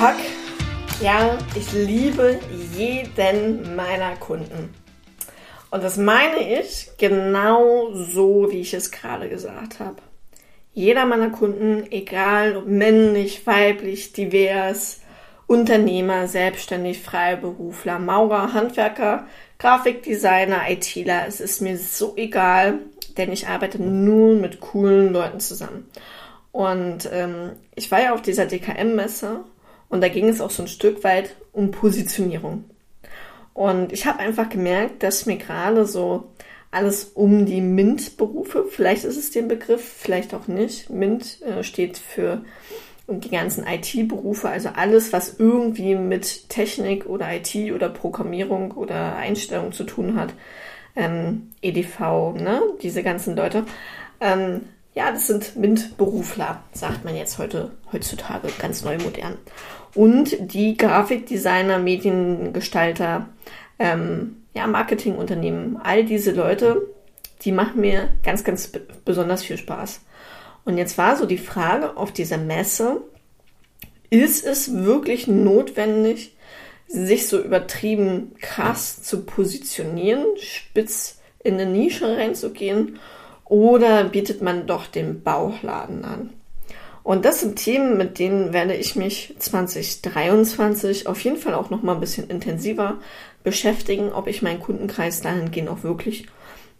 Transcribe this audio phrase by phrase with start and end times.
[0.00, 0.16] Fuck.
[1.02, 2.40] Ja, ich liebe
[2.74, 4.74] jeden meiner Kunden.
[5.70, 9.96] Und das meine ich genau so, wie ich es gerade gesagt habe.
[10.72, 15.02] Jeder meiner Kunden, egal ob männlich, weiblich, divers,
[15.46, 19.26] Unternehmer, selbstständig, Freiberufler, Maurer, Handwerker,
[19.58, 22.78] Grafikdesigner, ITler, es ist mir so egal,
[23.18, 25.90] denn ich arbeite nur mit coolen Leuten zusammen.
[26.52, 29.44] Und ähm, ich war ja auf dieser DKM-Messe
[29.90, 32.64] und da ging es auch so ein Stück weit um Positionierung.
[33.52, 36.30] Und ich habe einfach gemerkt, dass mir gerade so
[36.70, 40.88] alles um die MINT-Berufe, vielleicht ist es den Begriff, vielleicht auch nicht.
[40.88, 42.42] MINT äh, steht für
[43.08, 49.72] die ganzen IT-Berufe, also alles, was irgendwie mit Technik oder IT oder Programmierung oder Einstellung
[49.72, 50.32] zu tun hat.
[50.94, 52.62] Ähm, EDV, ne?
[52.82, 53.64] Diese ganzen Leute.
[54.20, 54.62] Ähm,
[55.00, 59.38] ja, das sind MINT-Berufler, sagt man jetzt heute, heutzutage ganz neu modern.
[59.94, 63.30] Und die Grafikdesigner, Mediengestalter,
[63.78, 66.82] ähm, ja, Marketingunternehmen, all diese Leute,
[67.40, 68.70] die machen mir ganz, ganz
[69.06, 70.02] besonders viel Spaß.
[70.66, 73.00] Und jetzt war so die Frage auf dieser Messe,
[74.10, 76.36] ist es wirklich notwendig,
[76.88, 82.98] sich so übertrieben krass zu positionieren, spitz in eine Nische reinzugehen
[83.50, 86.30] oder bietet man doch den Bauchladen an?
[87.02, 91.82] Und das sind Themen, mit denen werde ich mich 2023 auf jeden Fall auch noch
[91.82, 92.98] mal ein bisschen intensiver
[93.42, 96.26] beschäftigen, ob ich meinen Kundenkreis dahingehend auch wirklich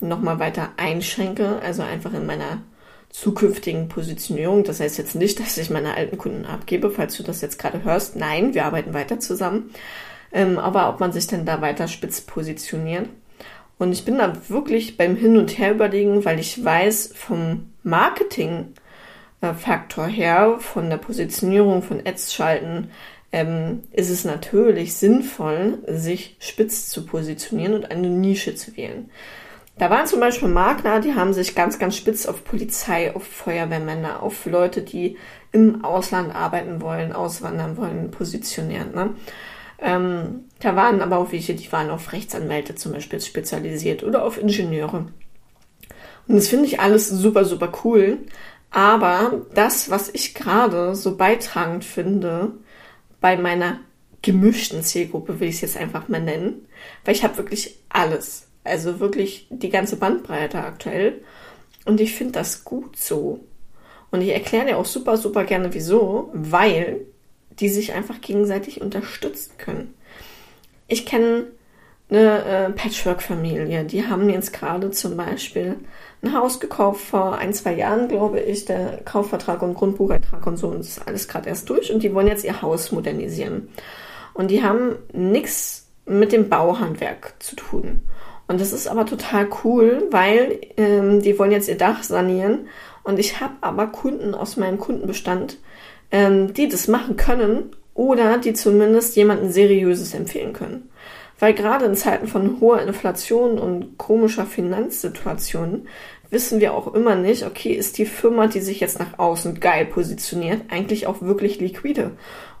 [0.00, 2.62] noch mal weiter einschränke, also einfach in meiner
[3.08, 4.62] zukünftigen Positionierung.
[4.62, 7.82] Das heißt jetzt nicht, dass ich meine alten Kunden abgebe, falls du das jetzt gerade
[7.82, 8.14] hörst.
[8.14, 9.70] Nein, wir arbeiten weiter zusammen.
[10.32, 13.08] Ähm, aber ob man sich denn da weiter spitz positioniert.
[13.80, 20.06] Und ich bin da wirklich beim Hin und Her überlegen, weil ich weiß, vom Marketing-Faktor
[20.06, 22.90] her, von der Positionierung von Ads schalten,
[23.32, 29.08] ähm, ist es natürlich sinnvoll, sich spitz zu positionieren und eine Nische zu wählen.
[29.78, 34.22] Da waren zum Beispiel Makler, die haben sich ganz, ganz spitz auf Polizei, auf Feuerwehrmänner,
[34.22, 35.16] auf Leute, die
[35.52, 38.94] im Ausland arbeiten wollen, auswandern wollen, positioniert.
[38.94, 39.14] Ne?
[39.80, 44.38] Ähm, da waren aber auch welche, die waren auf Rechtsanwälte zum Beispiel spezialisiert oder auf
[44.38, 45.06] Ingenieure.
[46.28, 48.18] Und das finde ich alles super, super cool.
[48.70, 52.52] Aber das, was ich gerade so beitragend finde
[53.20, 53.80] bei meiner
[54.22, 56.66] gemischten Zielgruppe, will ich es jetzt einfach mal nennen,
[57.04, 58.46] weil ich habe wirklich alles.
[58.62, 61.22] Also wirklich die ganze Bandbreite aktuell.
[61.86, 63.40] Und ich finde das gut so.
[64.10, 67.06] Und ich erkläre dir auch super, super gerne wieso, weil
[67.60, 69.94] die sich einfach gegenseitig unterstützen können.
[70.88, 71.46] Ich kenne
[72.10, 75.76] eine äh, Patchwork-Familie, die haben jetzt gerade zum Beispiel
[76.22, 80.68] ein Haus gekauft vor ein, zwei Jahren, glaube ich, der Kaufvertrag und Grundbucheintrag und so,
[80.68, 83.68] und ist alles gerade erst durch und die wollen jetzt ihr Haus modernisieren.
[84.34, 88.02] Und die haben nichts mit dem Bauhandwerk zu tun.
[88.48, 92.66] Und das ist aber total cool, weil ähm, die wollen jetzt ihr Dach sanieren.
[93.04, 95.58] Und ich habe aber Kunden aus meinem Kundenbestand,
[96.10, 100.88] ähm, die das machen können oder die zumindest jemanden Seriöses empfehlen können.
[101.38, 105.88] Weil gerade in Zeiten von hoher Inflation und komischer Finanzsituationen
[106.28, 109.86] wissen wir auch immer nicht, okay, ist die Firma, die sich jetzt nach außen geil
[109.86, 112.12] positioniert, eigentlich auch wirklich liquide?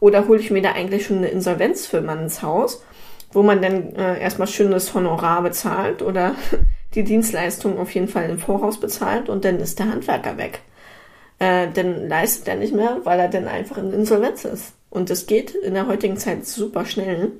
[0.00, 2.82] Oder hole ich mir da eigentlich schon eine Insolvenzfirma ins Haus
[3.32, 6.34] wo man dann äh, erstmal schönes Honorar bezahlt oder
[6.94, 10.60] die Dienstleistung auf jeden Fall im Voraus bezahlt und dann ist der Handwerker weg.
[11.38, 14.72] Äh, dann leistet er nicht mehr, weil er dann einfach in Insolvenz ist.
[14.90, 17.32] Und das geht in der heutigen Zeit super schnell.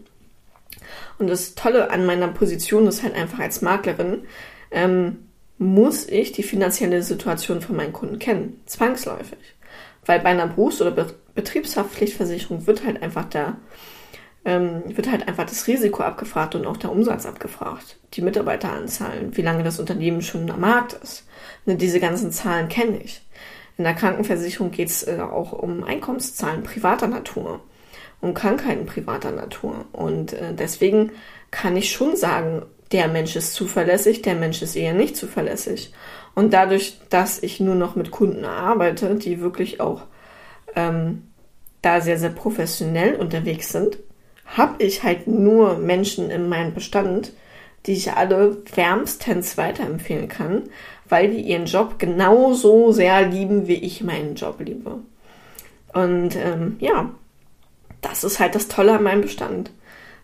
[1.18, 4.22] Und das Tolle an meiner Position ist halt einfach als Maklerin,
[4.70, 8.60] ähm, muss ich die finanzielle Situation von meinen Kunden kennen.
[8.66, 9.38] Zwangsläufig.
[10.06, 13.56] Weil bei einer Berufs- oder Betriebshaftpflichtversicherung wird halt einfach da
[14.48, 17.98] ähm, wird halt einfach das Risiko abgefragt und auch der Umsatz abgefragt.
[18.14, 21.26] Die Mitarbeiteranzahlen, wie lange das Unternehmen schon am Markt ist.
[21.66, 23.20] Ne, diese ganzen Zahlen kenne ich.
[23.78, 27.60] In der Krankenversicherung geht es äh, auch um Einkommenszahlen privater Natur,
[28.20, 29.86] um Krankheiten privater Natur.
[29.92, 31.12] Und äh, deswegen
[31.52, 35.92] kann ich schon sagen, der Mensch ist zuverlässig, der Mensch ist eher nicht zuverlässig.
[36.34, 40.02] Und dadurch, dass ich nur noch mit Kunden arbeite, die wirklich auch
[40.74, 41.28] ähm,
[41.80, 43.98] da sehr, sehr professionell unterwegs sind,
[44.46, 47.32] habe ich halt nur Menschen in meinem Bestand,
[47.86, 50.64] die ich alle wärmstens weiterempfehlen kann,
[51.08, 54.98] weil die ihren Job genauso sehr lieben, wie ich meinen Job liebe.
[55.92, 57.10] Und ähm, ja,
[58.00, 59.70] das ist halt das Tolle an meinem Bestand.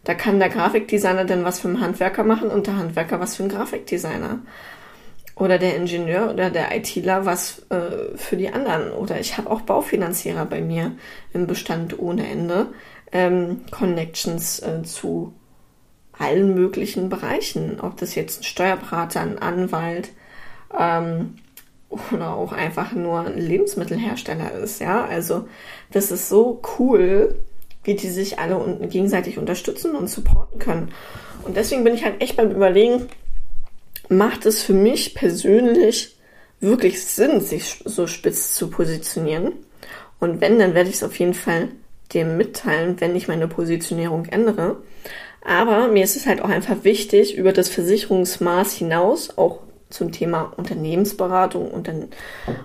[0.05, 3.45] Da kann der Grafikdesigner dann was für einen Handwerker machen und der Handwerker was für
[3.45, 4.41] einen Grafikdesigner.
[5.37, 8.93] oder der Ingenieur oder der ITler was äh, für die anderen.
[8.93, 10.93] Oder ich habe auch Baufinanzierer bei mir
[11.33, 12.67] im Bestand ohne Ende.
[13.13, 15.33] Ähm, Connections äh, zu
[16.19, 17.81] allen möglichen Bereichen.
[17.81, 20.11] Ob das jetzt ein Steuerberater, ein Anwalt
[20.79, 21.37] ähm,
[21.89, 24.81] oder auch einfach nur ein Lebensmittelhersteller ist.
[24.81, 25.49] Ja, also
[25.91, 27.35] das ist so cool,
[27.85, 30.93] wie die sich alle gegenseitig unterstützen und supporten können.
[31.43, 33.09] Und deswegen bin ich halt echt beim Überlegen,
[34.09, 36.17] macht es für mich persönlich
[36.61, 39.53] wirklich Sinn, sich so spitz zu positionieren?
[40.19, 41.69] Und wenn, dann werde ich es auf jeden Fall
[42.15, 44.83] dem mitteilen, wenn ich meine Positionierung ändere.
[45.45, 49.61] Aber mir ist es halt auch einfach wichtig, über das Versicherungsmaß hinaus, auch
[49.91, 51.91] zum Thema Unternehmensberatung und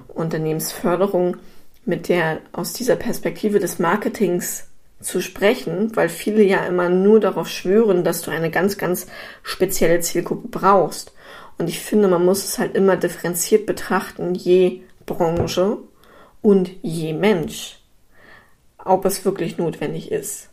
[0.08, 1.38] Unternehmensförderung,
[1.86, 4.68] mit der aus dieser Perspektive des Marketings
[5.02, 9.08] zu sprechen, weil viele ja immer nur darauf schwören, dass du eine ganz, ganz
[9.44, 11.14] spezielle Zielgruppe brauchst.
[11.58, 15.78] Und ich finde, man muss es halt immer differenziert betrachten, je Branche
[16.42, 17.80] und je Mensch,
[18.84, 20.49] ob es wirklich notwendig ist.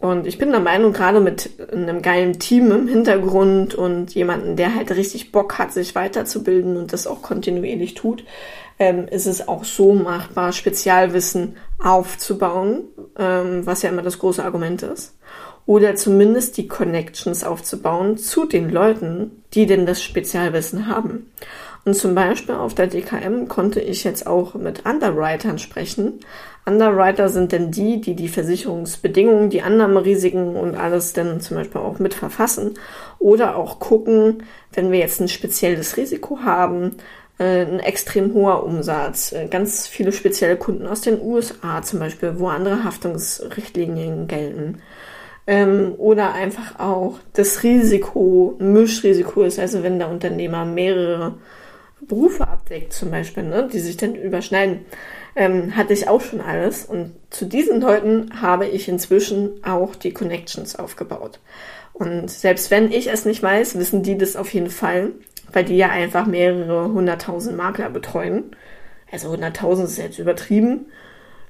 [0.00, 4.76] Und ich bin der Meinung, gerade mit einem geilen Team im Hintergrund und jemanden, der
[4.76, 8.24] halt richtig Bock hat, sich weiterzubilden und das auch kontinuierlich tut,
[8.78, 12.84] ähm, ist es auch so machbar, Spezialwissen aufzubauen,
[13.18, 15.16] ähm, was ja immer das große Argument ist.
[15.66, 21.32] Oder zumindest die Connections aufzubauen zu den Leuten, die denn das Spezialwissen haben.
[21.84, 26.20] Und zum Beispiel auf der DKM konnte ich jetzt auch mit Underwritern sprechen.
[26.66, 31.98] Underwriter sind denn die, die die Versicherungsbedingungen, die Annahmerisiken und alles dann zum Beispiel auch
[31.98, 32.74] mit verfassen.
[33.18, 34.42] Oder auch gucken,
[34.72, 36.96] wenn wir jetzt ein spezielles Risiko haben,
[37.38, 42.34] äh, ein extrem hoher Umsatz, äh, ganz viele spezielle Kunden aus den USA zum Beispiel,
[42.38, 44.82] wo andere Haftungsrichtlinien gelten.
[45.46, 51.36] Ähm, oder einfach auch das Risiko, Mischrisiko ist, also wenn der Unternehmer mehrere
[52.00, 54.86] Berufe abdeckt zum Beispiel, ne, die sich dann überschneiden,
[55.36, 56.84] ähm, hatte ich auch schon alles.
[56.84, 61.40] Und zu diesen Leuten habe ich inzwischen auch die Connections aufgebaut.
[61.92, 65.12] Und selbst wenn ich es nicht weiß, wissen die das auf jeden Fall
[65.52, 68.56] weil die ja einfach mehrere hunderttausend Makler betreuen.
[69.10, 70.86] Also hunderttausend ist jetzt übertrieben.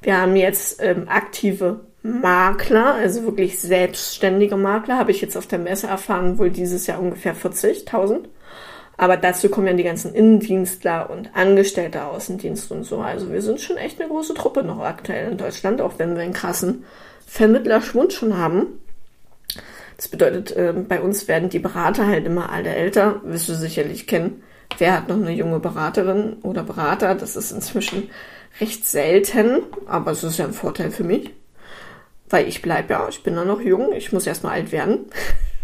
[0.02, 5.58] Wir haben jetzt ähm, aktive Makler, also wirklich selbstständige Makler, habe ich jetzt auf der
[5.58, 8.20] Messe erfahren, wohl dieses Jahr ungefähr 40.000.
[8.98, 12.98] Aber dazu kommen ja die ganzen Innendienstler und Angestellte Außendienst und so.
[12.98, 16.22] Also wir sind schon echt eine große Truppe noch aktuell in Deutschland, auch wenn wir
[16.22, 16.84] einen krassen
[17.24, 18.66] Vermittlerschwund schon haben.
[19.96, 24.08] Das bedeutet, äh, bei uns werden die Berater halt immer alle älter, wirst du sicherlich
[24.08, 24.42] kennen.
[24.78, 27.14] Wer hat noch eine junge Beraterin oder Berater?
[27.14, 28.10] Das ist inzwischen
[28.60, 31.30] recht selten, aber es ist ja ein Vorteil für mich.
[32.28, 35.06] Weil ich bleibe ja, ich bin ja noch jung, ich muss erstmal alt werden.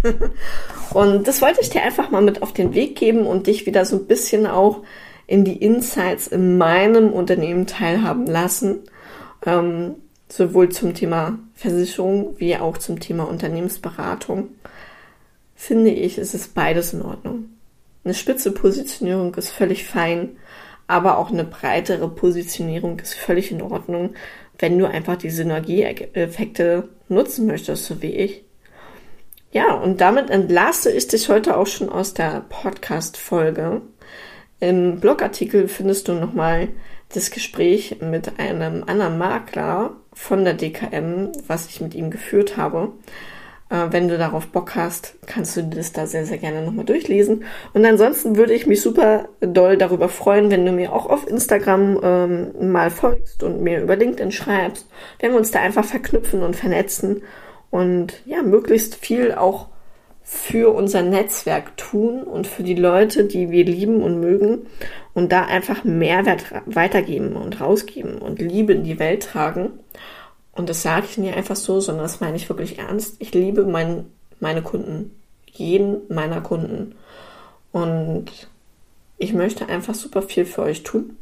[0.95, 3.85] und das wollte ich dir einfach mal mit auf den Weg geben und dich wieder
[3.85, 4.83] so ein bisschen auch
[5.27, 8.81] in die Insights in meinem Unternehmen teilhaben lassen.
[9.47, 9.97] Ähm,
[10.29, 14.49] sowohl zum Thema Versicherung wie auch zum Thema Unternehmensberatung,
[15.55, 17.51] finde ich, ist es beides in Ordnung.
[18.05, 20.37] Eine spitze Positionierung ist völlig fein,
[20.87, 24.15] aber auch eine breitere Positionierung ist völlig in Ordnung,
[24.59, 28.44] wenn du einfach die Synergieeffekte nutzen möchtest, so wie ich.
[29.55, 33.83] Ja, und damit entlasse ich dich heute auch schon aus der Podcast-Folge.
[34.59, 36.71] Im Blogartikel findest du nochmal
[37.15, 42.95] das Gespräch mit einem anderen Makler von der DKM, was ich mit ihm geführt habe.
[43.71, 47.45] Äh, wenn du darauf Bock hast, kannst du das da sehr, sehr gerne nochmal durchlesen.
[47.75, 52.01] Und ansonsten würde ich mich super doll darüber freuen, wenn du mir auch auf Instagram
[52.03, 54.89] ähm, mal folgst und mir über LinkedIn schreibst.
[55.21, 57.23] Wenn wir uns da einfach verknüpfen und vernetzen
[57.75, 59.67] und ja, möglichst viel auch
[60.23, 64.67] für unser Netzwerk tun und für die Leute, die wir lieben und mögen
[65.13, 69.73] und da einfach Mehrwert weitergeben und rausgeben und Liebe in die Welt tragen.
[70.53, 73.17] Und das sage ich nicht einfach so, sondern das meine ich wirklich ernst.
[73.19, 74.07] Ich liebe mein,
[74.39, 75.11] meine Kunden,
[75.51, 76.95] jeden meiner Kunden.
[77.73, 78.27] Und
[79.19, 81.17] ich möchte einfach super viel für euch tun.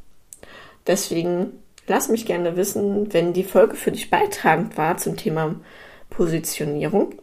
[0.86, 1.52] Deswegen
[1.86, 5.54] lass mich gerne wissen, wenn die Folge für dich beitragend war zum Thema
[6.12, 7.14] Positionierung.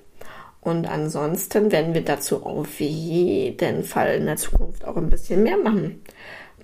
[0.61, 5.57] Und ansonsten werden wir dazu auf jeden Fall in der Zukunft auch ein bisschen mehr
[5.57, 6.01] machen.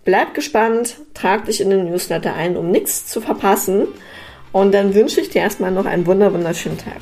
[0.03, 3.87] Bleib gespannt, trag dich in den Newsletter ein, um nichts zu verpassen.
[4.51, 7.01] Und dann wünsche ich dir erstmal noch einen wunderschönen Tag.